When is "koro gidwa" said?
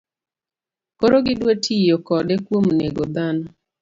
0.99-1.53